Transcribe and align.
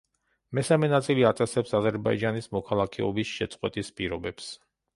მესამე 0.59 0.87
ნაწილი 0.93 1.25
აწესებს 1.31 1.75
აზერბაიჯანის 1.81 2.49
მოქალაქეობის 2.57 3.37
შეწყვეტის 3.37 3.95
პირობებს. 4.01 4.53